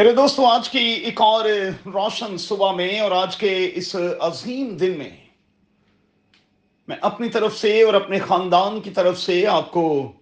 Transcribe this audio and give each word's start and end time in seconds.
میرے 0.00 0.12
دوستوں 0.12 0.46
آج 0.46 0.68
کی 0.68 0.78
ایک 0.78 1.20
اور 1.20 1.44
روشن 1.86 2.36
صبح 2.38 2.72
میں 2.72 3.00
اور 3.00 3.10
آج 3.10 3.36
کے 3.36 3.70
اس 3.74 3.96
عظیم 4.20 4.76
دن 4.76 4.98
میں 4.98 5.10
میں 6.88 6.96
اپنی 7.00 7.28
طرف 7.28 7.58
سے 7.58 7.82
اور 7.82 7.94
اپنے 7.94 8.18
خاندان 8.18 8.80
کی 8.80 8.90
طرف 8.90 9.20
سے 9.20 9.46
آپ 9.46 9.70
کو 9.70 10.12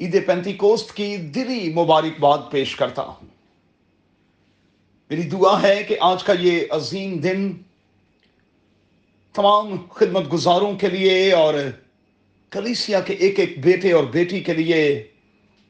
عید 0.00 0.26
پینتی 0.26 0.52
کوست 0.52 0.94
کی 0.94 1.16
دلی 1.16 1.72
مبارکباد 1.72 2.38
پیش 2.50 2.76
کرتا 2.76 3.02
ہوں۔ 3.02 3.26
میری 5.10 5.22
دعا 5.22 5.62
ہے 5.62 5.82
کہ 5.82 5.96
آج 6.00 6.24
کا 6.24 6.32
یہ 6.40 6.60
عظیم 6.70 7.18
دن 7.18 7.52
تمام 9.34 9.88
خدمت 9.88 10.32
گزاروں 10.32 10.78
کے 10.78 10.88
لیے 10.88 11.32
اور 11.32 11.54
کلیسیا 12.50 13.00
کے 13.00 13.12
ایک 13.12 13.38
ایک 13.38 13.64
بیٹے 13.64 13.92
اور 13.92 14.04
بیٹی 14.04 14.40
کے 14.40 14.52
لیے 14.52 15.06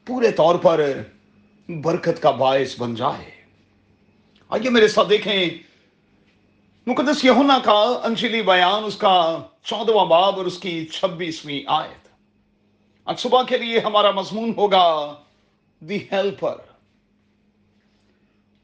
پورے 0.05 0.31
طور 0.31 0.55
پر 0.55 1.01
برکت 1.69 2.21
کا 2.21 2.31
باعث 2.31 2.79
بن 2.79 2.95
جائے۔ 2.95 3.31
آئیے 4.49 4.69
میرے 4.69 4.87
ساتھ 4.87 5.09
دیکھیں۔ 5.09 5.49
مقدس 6.87 7.25
یہونا 7.25 7.59
کا 7.63 7.99
انجلی 8.03 8.41
بیان، 8.41 8.83
اس 8.83 8.95
کا 8.95 9.43
چودواں 9.63 10.05
باب 10.05 10.37
اور 10.37 10.45
اس 10.45 10.59
کی 10.59 10.85
چھبیسویں 10.85 11.61
آیت۔ 11.67 12.07
آج 13.05 13.19
صبح 13.19 13.43
کے 13.43 13.57
لیے 13.57 13.79
ہمارا 13.79 14.11
مضمون 14.11 14.53
ہوگا، 14.57 15.15
دی 15.79 15.97
ہیلپر۔ 16.11 16.55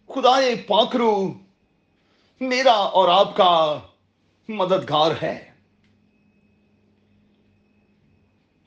خدا 0.08 0.40
پاکرو، 0.68 1.34
میرا 2.40 2.74
اور 2.74 3.10
آپ 3.10 3.36
کا 3.36 3.80
مددگار 4.50 5.12
ہے۔ 5.22 5.52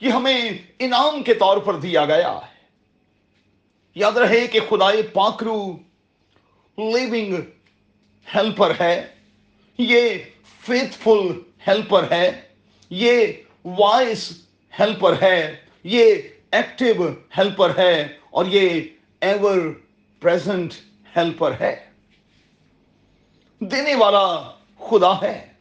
یہ 0.00 0.10
ہمیں 0.10 0.50
انعام 0.78 1.22
کے 1.22 1.34
طور 1.34 1.56
پر 1.56 1.74
دیا 1.74 2.04
گیا 2.04 2.32
ہے۔ 2.32 2.57
یاد 3.98 4.12
رہے 4.12 4.46
کہ 4.46 4.60
خدائے 4.68 5.02
پاکرو 5.02 5.76
لیونگ 6.78 7.34
ہیلپر 8.34 8.72
ہے، 8.80 9.06
یہ 9.78 10.10
فیتھ 10.66 10.96
فل 10.98 11.40
ہیلپر 11.66 12.10
ہے، 12.10 12.40
یہ 12.90 13.26
وائس 13.64 14.32
ہیلپر 14.80 15.22
ہے، 15.22 15.56
یہ 15.84 16.14
ایکٹیو 16.52 17.06
ہیلپر 17.38 17.78
ہے 17.78 18.08
اور 18.30 18.46
یہ 18.46 18.80
ایور 19.20 19.58
پریزنٹ 20.20 20.74
ہیلپر 21.16 21.52
ہے۔ 21.60 21.86
دینے 23.58 23.94
والا 23.94 24.50
خدا 24.78 25.22
ہے۔ 25.22 25.52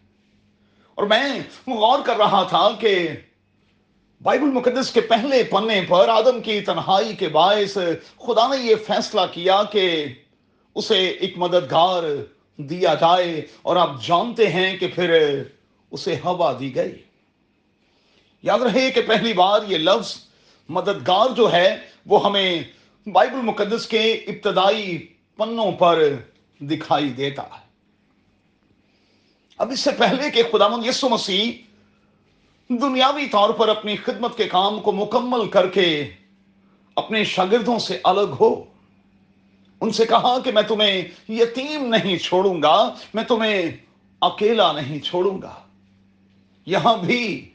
اور 0.96 1.08
میں 1.08 1.40
غور 1.68 2.00
کر 2.06 2.18
رہا 2.18 2.44
تھا 2.44 2.70
کہ 2.80 3.10
بائبل 4.22 4.46
مقدس 4.46 4.92
کے 4.92 5.02
پہلے 5.02 5.44
پنے 5.44 5.82
پر 5.88 6.10
آدم 6.10 6.42
کی 6.42 6.62
تنہائی 6.62 7.16
کے 7.16 7.30
باعث 7.30 7.78
خدا 8.18 8.48
نے 8.48 8.64
یہ 8.64 8.76
فیصلہ 8.76 9.22
کیا 9.32 9.64
کہ 9.72 10.06
اسے 10.76 11.08
ایک 11.08 11.38
مددگار 11.38 12.04
دیا 12.58 12.94
جائے 12.94 13.42
اور 13.62 13.76
آپ 13.76 13.90
جانتے 14.04 14.50
ہیں 14.50 14.78
کہ 14.78 14.88
پھر 14.96 15.44
اسے 15.92 16.16
ہوا 16.16 16.54
دی 16.60 16.76
گئی۔ 16.76 17.02
یاد 18.44 18.60
رہے 18.60 18.92
کہ 18.92 19.02
پہلی 19.02 19.34
بار 19.34 19.60
یہ 19.68 19.78
لفظ 19.78 20.16
مددگار 20.70 21.30
جو 21.30 21.52
ہے 21.52 21.78
وہ 22.06 22.26
ہمیں 22.26 22.64
بائبل 23.14 23.42
مقدس 23.42 23.88
کے 23.88 24.14
ابتدائی 24.14 25.08
پنوں 25.38 25.72
پر 25.72 26.04
دکھائی 26.60 27.10
دیتا 27.10 27.44
ہے۔ 27.44 27.66
اب 29.58 29.72
اس 29.72 29.80
سے 29.80 29.92
پہلے 29.98 30.32
کہ 30.32 30.44
خدا 30.52 30.68
مند 30.68 30.86
یسو 30.86 31.10
مسیح 31.10 31.52
دنیاوی 32.70 33.26
طور 33.26 33.50
پر 33.50 33.70
اپنی 33.70 33.96
خدمت 33.96 34.38
کے 34.38 34.44
کام 34.44 34.80
کو 34.80 34.92
مکمل 34.92 35.50
کر 35.50 35.70
کے 35.70 36.10
اپنے 36.96 37.24
شاگردوں 37.24 37.80
سے 37.80 38.00
الگ 38.04 38.36
ہو۔ 38.40 38.64
ان 39.82 39.92
سے 39.92 40.06
کہا 40.06 40.40
کہ 40.40 40.52
میں 40.52 40.62
تمہیں 40.62 41.04
یتیم 41.30 41.86
نہیں 41.86 42.18
چھوڑوں 42.18 42.62
گا، 42.62 42.94
میں 43.14 43.24
تمہیں 43.24 43.72
اکیلا 44.22 44.72
نہیں 44.72 45.00
چھوڑوں 45.00 45.42
گا۔ 45.42 45.56
یہاں 46.66 46.98
بھی 46.98 47.54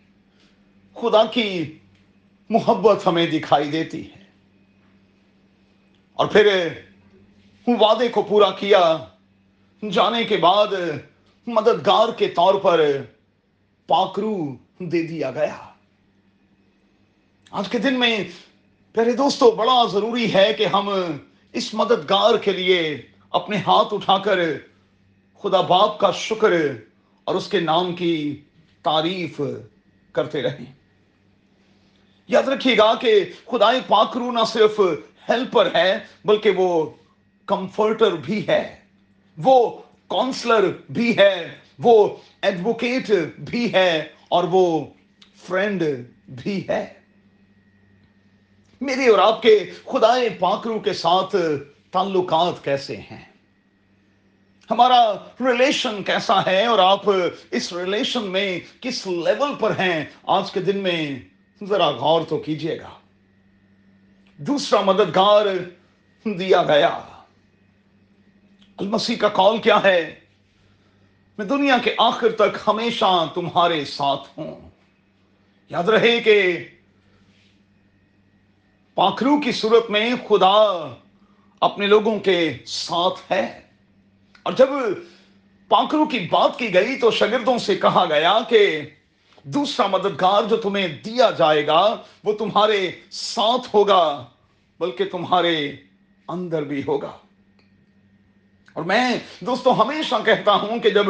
خدا 0.94 1.24
کی 1.24 1.78
محبت 2.50 3.06
ہمیں 3.06 3.26
دکھائی 3.26 3.70
دیتی 3.70 4.06
ہے۔ 4.06 4.24
اور 6.14 6.26
پھر 6.26 6.68
وعدے 7.66 8.08
کو 8.08 8.22
پورا 8.22 8.50
کیا۔ 8.50 8.98
جانے 9.90 10.24
کے 10.24 10.36
بعد 10.36 10.66
مددگار 11.46 12.08
کے 12.12 12.28
طور 12.28 12.54
پر 12.54 12.80
پاکرو 13.86 14.36
دے 14.88 15.03
دیا 15.03 15.31
گیا۔ 15.31 15.56
آج 17.50 17.69
کے 17.69 17.78
دن 17.78 18.00
میں 18.00 18.25
پہلے 18.93 19.12
دوستو، 19.12 19.50
بڑا 19.50 19.84
ضروری 19.93 20.34
ہے 20.34 20.53
کہ 20.59 20.66
ہم 20.66 20.91
اس 21.53 21.75
مددگار 21.75 22.37
کے 22.37 22.53
لیے 22.53 23.03
اپنے 23.31 23.56
ہاتھ 23.56 23.94
اٹھا 23.94 24.19
کر 24.19 24.38
خدا 25.43 25.60
باپ 25.60 25.98
کا 25.98 26.12
شکر 26.12 26.53
اور 27.25 27.34
اس 27.34 27.48
کے 27.48 27.60
نام 27.60 27.97
کی 27.97 28.41
تعریف 28.82 29.41
کرتے 30.12 30.43
رہیں۔ 30.43 30.72
یاد 32.28 32.43
رکھیے 32.43 32.76
گا 32.76 32.94
کہ 32.94 33.25
خدا 33.47 33.70
پاکرو 33.88 34.31
نہ 34.31 34.44
صرف 34.47 34.81
ہیلپر 35.28 35.75
ہے، 35.75 35.99
بلکہ 36.25 36.50
وہ 36.50 36.91
کمفرٹر 37.47 38.12
بھی 38.12 38.47
ہے۔ 38.49 38.81
وہ 39.38 39.78
کونسلر 40.06 40.70
بھی 40.91 41.19
ہے۔ 41.19 41.54
وہ 41.78 42.16
ایڈوکیٹ 42.43 43.10
بھی 43.38 43.72
ہے۔ 43.72 44.09
اور 44.32 44.44
وہ 44.44 44.84
فرینڈ 45.37 45.82
بھی 46.28 46.69
ہے۔ 46.69 46.93
میرے 48.81 49.09
اور 49.09 49.19
آپ 49.19 49.43
کے 49.43 49.70
خدا 49.84 50.15
پاکرو 50.38 50.78
کے 50.78 50.93
ساتھ 50.93 51.37
تعلقات 51.91 52.65
کیسے 52.65 52.97
ہیں؟ 52.97 53.25
ہمارا 54.70 55.12
ریلیشن 55.41 56.03
کیسا 56.03 56.47
ہے 56.47 56.66
اور 56.66 56.78
آپ 56.78 57.00
اس 57.50 57.72
ریلیشن 57.72 58.22
میں 58.22 58.60
کس 58.81 59.06
لیول 59.06 59.54
پر 59.60 59.70
ہیں؟ 59.70 60.04
آج 60.22 60.53
کے 60.53 60.60
دن 60.60 60.76
میں 60.76 61.20
ذرا 61.64 61.91
غور 61.91 62.22
تو 62.28 62.38
کیجیے 62.38 62.81
گا۔ 62.81 62.91
دوسرا 64.37 64.81
مددگار 64.81 65.47
دیا 66.25 66.62
گیا۔ 66.62 67.00
المسیح 68.78 69.16
کا 69.16 69.28
کال 69.28 69.59
کیا 69.59 69.82
ہے؟ 69.82 70.14
میں 71.38 71.47
دنیا 71.47 71.78
کے 71.78 71.94
آخر 71.98 72.32
تک 72.32 72.56
ہمیشہ 72.66 73.28
تمہارے 73.34 73.84
ساتھ 73.84 74.38
ہوں۔ 74.38 74.70
یاد 75.69 75.84
رہے 75.84 76.20
کہ 76.20 76.65
پاکرو 78.94 79.41
کی 79.41 79.53
صورت 79.53 79.91
میں 79.91 80.15
خدا 80.28 80.94
اپنے 81.60 81.87
لوگوں 81.87 82.20
کے 82.20 82.53
ساتھ 82.66 83.32
ہے۔ 83.32 83.60
اور 84.43 84.53
جب 84.53 84.66
پاکرو 85.69 86.06
کی 86.06 86.19
بات 86.19 86.59
کی 86.59 86.75
گئی 86.75 86.97
تو 86.97 87.10
شاگردوں 87.10 87.59
سے 87.59 87.76
کہا 87.76 88.04
گیا 88.04 88.38
کہ 88.49 88.81
دوسرا 89.43 89.87
مددگار 89.87 90.43
جو 90.43 90.56
تمہیں 90.56 90.88
دیا 90.88 91.31
جائے 91.31 91.66
گا 91.66 91.97
وہ 92.25 92.32
تمہارے 92.32 92.91
ساتھ 93.10 93.69
ہوگا، 93.75 94.25
بلکہ 94.81 95.04
تمہارے 95.04 95.76
اندر 96.28 96.64
بھی 96.64 96.82
ہوگا۔ 96.88 97.12
اور 98.72 98.84
میں 98.84 99.18
دوستو 99.40 99.82
ہمیشہ 99.82 100.14
کہتا 100.24 100.54
ہوں 100.54 100.78
کہ 100.78 100.90
جب 100.90 101.06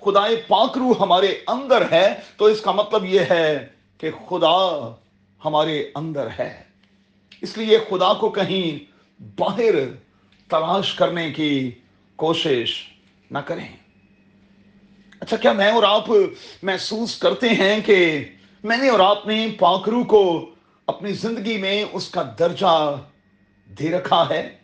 خدا 0.00 0.24
پاکرو 0.48 0.92
ہمارے 1.00 1.38
اندر 1.46 1.92
ہے 1.92 2.14
تو 2.36 2.44
اس 2.44 2.60
کا 2.60 2.72
مطلب 2.72 3.04
یہ 3.04 3.20
ہے 3.30 3.66
کہ 3.98 4.10
خدا 4.28 4.94
ہمارے 5.44 5.90
اندر 5.94 6.28
ہے۔ 6.38 6.62
اس 7.40 7.58
لیے 7.58 7.78
خدا 7.78 8.14
کو 8.14 8.30
کہیں 8.30 8.78
باہر 9.38 9.74
تلاش 10.48 10.94
کرنے 10.94 11.32
کی 11.32 11.70
کوشش 12.16 12.82
نہ 13.30 13.38
کریں۔ 13.38 13.68
اچھا 15.20 15.36
کیا 15.36 15.52
میں 15.52 15.72
اور 15.72 15.82
آپ 15.82 16.04
محسوس 16.62 17.18
کرتے 17.18 17.48
ہیں 17.48 17.80
کہ 17.80 18.24
میں 18.64 18.76
نے 18.76 18.88
اور 18.88 19.00
آپ 19.00 19.26
نے 19.26 19.48
پاکرو 19.58 20.04
کو 20.04 20.50
اپنی 20.86 21.12
زندگی 21.12 21.56
میں 21.58 21.84
اس 21.92 22.08
کا 22.08 22.22
درجہ 22.38 23.00
دے 23.78 23.90
رکھا 23.90 24.28
ہے؟ 24.30 24.56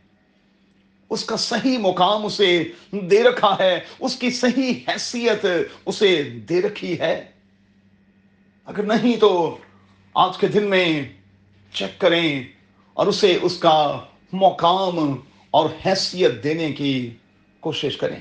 اس 1.10 1.24
کا 1.24 1.36
صحیح 1.36 1.78
مقام 1.78 2.26
اسے 2.26 2.64
دے 2.92 3.22
رکھا 3.22 3.56
ہے، 3.60 3.80
اس 3.98 4.16
کی 4.16 4.30
صحیح 4.30 4.74
حیثیت 4.88 5.46
اسے 5.86 6.22
دے 6.22 6.62
رکھی 6.62 7.00
ہے۔ 7.00 7.28
اگر 8.66 8.82
نہیں 8.82 9.16
تو 9.16 9.58
آج 10.14 10.38
کے 10.38 10.46
دن 10.46 10.70
میں 10.70 11.02
چیک 11.72 12.00
کریں 12.00 12.44
اور 12.94 13.06
اسے 13.06 13.38
اس 13.42 13.58
کا 13.58 14.00
مقام 14.32 15.16
اور 15.50 15.70
حیثیت 15.86 16.44
دینے 16.44 16.72
کی 16.72 17.10
کوشش 17.60 17.96
کریں۔ 17.96 18.20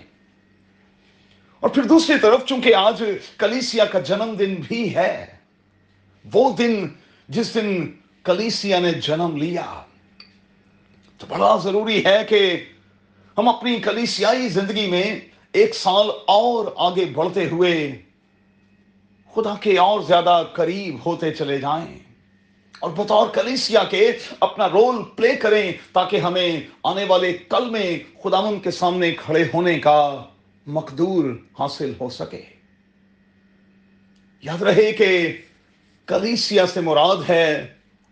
اور 1.60 1.70
پھر 1.70 1.84
دوسری 1.84 2.20
طرف 2.20 2.46
چونکہ 2.46 2.76
آج 2.76 3.04
کلیسیا 3.38 3.86
کا 3.86 4.00
جنم 4.00 4.36
دن 4.40 4.56
بھی 4.68 4.96
ہے، 4.96 5.26
وہ 6.34 6.58
دن 6.58 6.88
جس 7.28 7.54
دن 7.56 7.92
کلیسیا 8.24 8.80
نے 8.80 8.92
جنم 8.92 9.38
لیا، 9.38 9.84
تو 11.18 11.26
بڑا 11.30 11.58
ضروری 11.64 12.06
ہے 12.06 12.26
کہ 12.30 12.64
ہم 13.40 13.48
اپنی 13.48 13.76
کلیسیائی 13.76 14.50
زندگی 14.50 14.88
میں 14.88 15.20
ایک 15.54 15.76
سال 15.76 16.10
اور 16.28 16.66
آگے 16.76 17.06
بڑھتے 17.06 17.50
ہوئے 17.50 18.02
خدا 19.36 19.56
کے 19.62 19.78
اور 19.78 20.02
زیادہ 20.02 20.44
قریب 20.54 20.96
ہوتے 21.06 21.34
چلے 21.34 21.58
جائیں 21.58 22.00
اور 22.80 22.92
بطور 22.92 23.28
کلیسیا 23.28 23.84
کے 23.84 24.12
اپنا 24.40 24.70
رول 24.70 25.04
پلے 25.16 25.36
کریں 25.36 25.72
تاکہ 25.94 26.18
ہمیں 26.18 26.62
آنے 26.84 27.04
والے 27.04 27.34
کل 27.34 27.70
میں 27.70 28.00
خداون 28.24 28.60
کے 28.60 28.72
سامنے 28.72 29.12
کھڑے 29.12 29.44
ہونے 29.54 29.80
کا 29.80 30.24
مقدور 30.68 31.26
حاصل 31.60 31.94
ہو 32.02 32.10
سکے۔ 32.10 32.42
یاد 34.42 34.62
رہے 34.62 34.92
کہ 34.92 35.38
کلیسیا 36.06 36.66
سے 36.68 36.82
مراد 36.82 37.30
ہے 37.30 37.68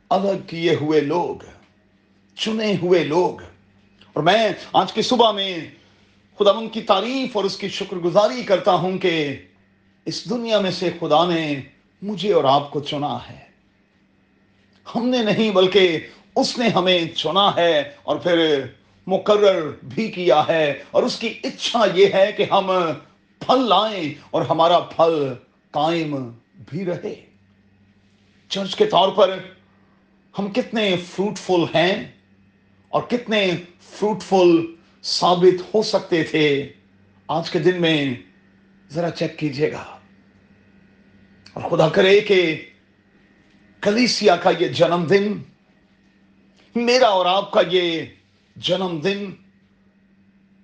الگ 0.10 0.42
کیے 0.48 0.76
ہوئے 0.82 1.02
لوگ، 1.02 1.44
چنے 2.36 2.76
ہوئے 2.82 3.04
لوگ۔ 3.04 3.57
اور 4.18 4.24
میں 4.24 4.50
آج 4.74 4.94
کی 4.94 5.02
صبح 5.02 5.32
میں 5.32 5.58
خدا 6.40 6.52
ان 6.52 6.70
کی 6.70 6.82
تعریف 6.82 7.38
اور 7.38 7.46
اس 7.46 7.58
کی 7.58 7.70
شکر 7.70 7.98
گزاری 7.98 8.44
کرتا 8.44 8.74
ہوں 8.74 8.98
کہ 8.98 9.36
اس 10.06 10.30
دنیا 10.30 10.60
میں 10.60 10.72
سے 10.72 10.90
خدا 11.00 11.26
نے 11.26 11.62
مجھے 12.02 12.34
اور 12.34 12.44
آپ 12.44 12.72
کو 12.72 12.80
چنا 12.80 13.18
ہے۔ 13.30 13.46
ہم 14.96 15.10
نے 15.10 15.18
نہیں 15.18 15.52
بلکہ 15.52 16.00
اس 16.36 16.58
نے 16.58 16.68
ہمیں 16.68 17.06
چنا 17.16 17.56
ہے 17.56 17.92
اور 18.04 18.16
پھر 18.16 18.62
مقرر 19.08 19.72
بھی 19.84 20.12
کیا 20.12 20.44
ہے۔ 20.48 20.84
اور 20.92 21.04
اس 21.04 21.20
کی 21.20 21.40
اچھا 21.44 21.86
یہ 21.94 22.08
ہے 22.14 22.32
کہ 22.32 22.46
ہم 22.52 22.72
پھل 23.40 23.70
لائیں 23.70 24.14
اور 24.32 24.42
ہمارا 24.42 24.80
پھل 24.80 25.34
قائم 25.72 26.32
بھی 26.70 26.86
رہے۔ 26.86 27.26
چرچ 28.50 28.76
کے 28.76 28.86
طور 28.86 29.10
پر 29.10 29.40
ہم 30.40 30.52
کتنے 30.52 30.96
فروٹفل 30.98 31.76
ہیں۔ 31.76 32.17
اور 32.90 33.02
کتنے 33.02 33.52
فروٹفل 33.82 34.76
ثابت 35.04 35.76
ہو 35.76 35.84
سکتے 35.84 36.24
تھے۔ 36.24 36.70
آج 37.28 37.52
کے 37.52 37.60
دن 37.60 37.82
میں 37.82 38.16
ذرا 38.90 39.12
چیک 39.12 39.40
کیجیے 39.40 39.72
گا۔ 39.72 39.98
اور 41.54 41.70
خدا 41.70 41.90
کرے 41.90 42.20
کہ 42.20 42.66
کلیسیا 43.82 44.36
کا 44.36 44.52
یہ 44.60 44.68
جنم 44.68 45.06
دن 45.10 45.34
میرا 46.76 47.08
اور 47.08 47.26
آپ 47.26 47.52
کا 47.52 47.62
یہ 47.72 48.02
جنم 48.56 49.00
دن 49.04 49.32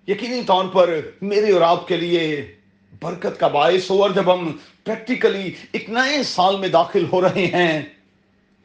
یقینی 0.07 0.41
طور 0.47 0.65
پر 0.65 0.99
میرے 1.21 1.51
اور 1.51 1.61
آپ 1.61 1.87
کے 1.87 1.97
لیے 1.97 2.55
برکت 3.01 3.39
کا 3.39 3.47
باعث 3.47 3.91
ہو۔ 3.91 4.01
اور 4.01 4.09
جب 4.09 4.33
ہم 4.33 4.57
پریکٹیکلی 4.83 5.51
ایک 5.71 5.89
نئے 5.89 6.23
سال 6.23 6.59
میں 6.59 6.67
داخل 6.67 7.05
ہو 7.13 7.21
رہے 7.21 7.45
ہیں، 7.45 7.81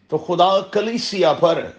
تو 0.09 0.19
خدا 0.19 0.61
کلیسیا 0.61 1.33
پر 1.33 1.71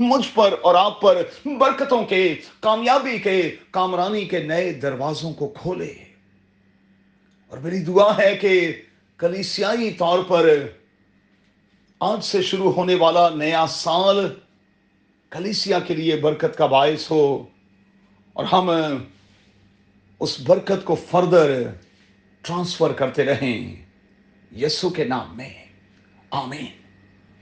مجھ 0.00 0.28
پر 0.34 0.54
اور 0.62 0.74
آپ 0.74 1.00
پر 1.00 1.22
برکتوں 1.44 2.04
کے، 2.04 2.34
کامیابی 2.60 3.18
کے، 3.18 3.56
کامرانی 3.70 4.24
کے 4.24 4.38
نئے 4.38 4.72
دروازوں 4.72 5.32
کو 5.32 5.48
کھولے۔ 5.48 5.94
اور 7.46 7.58
میری 7.58 7.78
دعا 7.78 8.18
ہے 8.18 8.36
کہ 8.36 8.82
کلیسیائی 9.18 9.90
طور 9.90 10.18
پر 10.28 10.66
آج 12.00 12.24
سے 12.24 12.42
شروع 12.42 12.72
ہونے 12.72 12.94
والا 12.94 13.28
نیا 13.28 13.66
سال 13.66 14.34
کلیسیا 15.30 15.78
کے 15.78 15.94
لیے 15.94 16.16
برکت 16.16 16.58
کا 16.58 16.66
باعث 16.66 17.10
ہو۔ 17.10 17.46
اور 18.32 18.44
ہم 18.44 18.70
اس 20.20 20.40
برکت 20.40 20.84
کو 20.84 20.96
فردر 21.10 21.62
ٹرانسفر 22.42 22.92
کرتے 22.92 23.24
رہیں۔ 23.24 23.86
یسو 24.56 24.90
کے 24.90 25.04
نام 25.04 25.36
میں۔ 25.36 25.64
آمین۔ 26.30 26.87